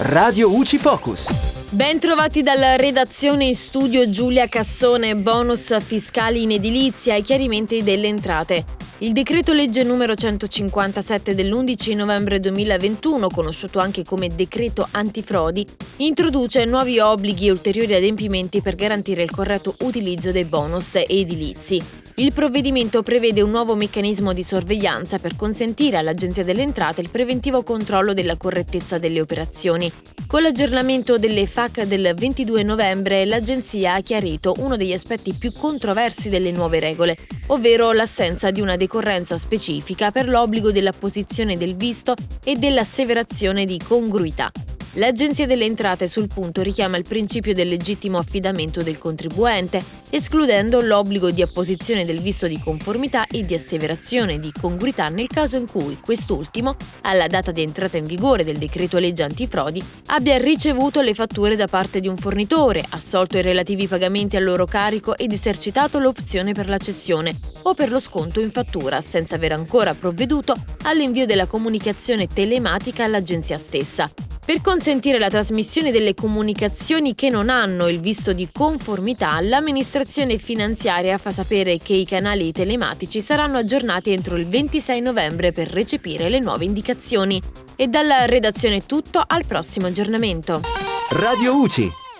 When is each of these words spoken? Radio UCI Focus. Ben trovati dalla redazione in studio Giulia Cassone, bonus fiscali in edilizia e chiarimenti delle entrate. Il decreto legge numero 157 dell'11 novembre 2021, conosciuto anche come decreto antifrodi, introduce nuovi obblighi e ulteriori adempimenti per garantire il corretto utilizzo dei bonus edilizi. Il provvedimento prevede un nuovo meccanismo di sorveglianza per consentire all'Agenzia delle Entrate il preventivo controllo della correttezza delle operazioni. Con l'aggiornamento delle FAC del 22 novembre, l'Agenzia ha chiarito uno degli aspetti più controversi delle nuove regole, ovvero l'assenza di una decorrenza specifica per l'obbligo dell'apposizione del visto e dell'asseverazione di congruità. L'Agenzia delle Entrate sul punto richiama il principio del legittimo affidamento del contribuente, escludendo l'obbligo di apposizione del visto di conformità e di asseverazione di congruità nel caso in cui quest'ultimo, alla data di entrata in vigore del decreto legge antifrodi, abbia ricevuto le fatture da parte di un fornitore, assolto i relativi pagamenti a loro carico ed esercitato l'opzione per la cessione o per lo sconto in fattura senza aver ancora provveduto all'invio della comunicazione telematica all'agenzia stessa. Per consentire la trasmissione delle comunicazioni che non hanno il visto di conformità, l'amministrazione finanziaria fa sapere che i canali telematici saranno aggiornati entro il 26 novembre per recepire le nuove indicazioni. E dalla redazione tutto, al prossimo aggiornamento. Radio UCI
Radio 0.00 0.54
UCI 0.54 0.78
Focus. 0.78 1.70
Ben 1.70 1.98
trovati 1.98 2.44
dalla 2.44 2.76
redazione 2.76 3.46
in 3.46 3.56
studio 3.56 4.08
Giulia 4.08 4.46
Cassone, 4.46 5.16
bonus 5.16 5.76
fiscali 5.82 6.44
in 6.44 6.52
edilizia 6.52 7.16
e 7.16 7.22
chiarimenti 7.22 7.82
delle 7.82 8.06
entrate. 8.06 8.64
Il 8.98 9.12
decreto 9.12 9.52
legge 9.52 9.82
numero 9.82 10.14
157 10.14 11.34
dell'11 11.34 11.96
novembre 11.96 12.38
2021, 12.38 13.28
conosciuto 13.28 13.80
anche 13.80 14.04
come 14.04 14.28
decreto 14.28 14.86
antifrodi, 14.88 15.66
introduce 15.96 16.64
nuovi 16.64 17.00
obblighi 17.00 17.48
e 17.48 17.50
ulteriori 17.50 17.94
adempimenti 17.94 18.62
per 18.62 18.76
garantire 18.76 19.24
il 19.24 19.32
corretto 19.32 19.74
utilizzo 19.80 20.30
dei 20.30 20.44
bonus 20.44 20.94
edilizi. 20.94 22.07
Il 22.18 22.32
provvedimento 22.32 23.04
prevede 23.04 23.42
un 23.42 23.50
nuovo 23.50 23.76
meccanismo 23.76 24.32
di 24.32 24.42
sorveglianza 24.42 25.20
per 25.20 25.36
consentire 25.36 25.98
all'Agenzia 25.98 26.42
delle 26.42 26.62
Entrate 26.62 27.00
il 27.00 27.10
preventivo 27.10 27.62
controllo 27.62 28.12
della 28.12 28.36
correttezza 28.36 28.98
delle 28.98 29.20
operazioni. 29.20 29.88
Con 30.26 30.42
l'aggiornamento 30.42 31.16
delle 31.16 31.46
FAC 31.46 31.84
del 31.84 32.12
22 32.16 32.64
novembre, 32.64 33.24
l'Agenzia 33.24 33.94
ha 33.94 34.00
chiarito 34.00 34.56
uno 34.58 34.76
degli 34.76 34.92
aspetti 34.92 35.32
più 35.32 35.52
controversi 35.52 36.28
delle 36.28 36.50
nuove 36.50 36.80
regole, 36.80 37.16
ovvero 37.46 37.92
l'assenza 37.92 38.50
di 38.50 38.60
una 38.60 38.74
decorrenza 38.74 39.38
specifica 39.38 40.10
per 40.10 40.28
l'obbligo 40.28 40.72
dell'apposizione 40.72 41.56
del 41.56 41.76
visto 41.76 42.14
e 42.42 42.56
dell'asseverazione 42.56 43.64
di 43.64 43.78
congruità. 43.78 44.50
L'Agenzia 44.94 45.46
delle 45.46 45.66
Entrate 45.66 46.08
sul 46.08 46.28
punto 46.28 46.62
richiama 46.62 46.96
il 46.96 47.04
principio 47.04 47.52
del 47.52 47.68
legittimo 47.68 48.18
affidamento 48.18 48.82
del 48.82 48.98
contribuente, 48.98 49.84
escludendo 50.08 50.80
l'obbligo 50.80 51.30
di 51.30 51.42
apposizione 51.42 52.04
del 52.04 52.20
visto 52.20 52.46
di 52.46 52.58
conformità 52.58 53.26
e 53.26 53.44
di 53.44 53.54
asseverazione 53.54 54.38
di 54.38 54.50
congruità 54.58 55.08
nel 55.10 55.26
caso 55.26 55.58
in 55.58 55.66
cui 55.70 55.98
quest'ultimo, 56.02 56.74
alla 57.02 57.26
data 57.26 57.52
di 57.52 57.62
entrata 57.62 57.98
in 57.98 58.06
vigore 58.06 58.44
del 58.44 58.56
decreto 58.56 58.98
legge 58.98 59.22
antifrodi, 59.22 59.82
abbia 60.06 60.38
ricevuto 60.38 61.02
le 61.02 61.14
fatture 61.14 61.54
da 61.54 61.66
parte 61.66 62.00
di 62.00 62.08
un 62.08 62.16
fornitore, 62.16 62.82
assolto 62.88 63.36
i 63.36 63.42
relativi 63.42 63.86
pagamenti 63.86 64.36
a 64.36 64.40
loro 64.40 64.64
carico 64.64 65.16
ed 65.16 65.32
esercitato 65.32 65.98
l'opzione 65.98 66.54
per 66.54 66.68
la 66.68 66.78
cessione 66.78 67.38
o 67.62 67.74
per 67.74 67.90
lo 67.90 68.00
sconto 68.00 68.40
in 68.40 68.50
fattura 68.50 69.02
senza 69.02 69.34
aver 69.34 69.52
ancora 69.52 69.94
provveduto 69.94 70.54
all'invio 70.84 71.26
della 71.26 71.46
comunicazione 71.46 72.26
telematica 72.26 73.04
all'agenzia 73.04 73.58
stessa. 73.58 74.10
Per 74.48 74.62
consentire 74.62 75.18
la 75.18 75.28
trasmissione 75.28 75.90
delle 75.90 76.14
comunicazioni 76.14 77.14
che 77.14 77.28
non 77.28 77.50
hanno 77.50 77.86
il 77.88 78.00
visto 78.00 78.32
di 78.32 78.48
conformità, 78.50 79.38
l'amministrazione 79.42 80.38
finanziaria 80.38 81.18
fa 81.18 81.30
sapere 81.30 81.76
che 81.76 81.92
i 81.92 82.06
canali 82.06 82.50
telematici 82.50 83.20
saranno 83.20 83.58
aggiornati 83.58 84.10
entro 84.10 84.36
il 84.36 84.46
26 84.46 85.02
novembre 85.02 85.52
per 85.52 85.68
recepire 85.68 86.30
le 86.30 86.38
nuove 86.38 86.64
indicazioni. 86.64 87.38
E 87.76 87.88
dalla 87.88 88.24
redazione 88.24 88.86
tutto, 88.86 89.22
al 89.24 89.44
prossimo 89.44 89.88
aggiornamento. 89.88 90.62
Radio 91.10 91.54
UCI 91.54 92.07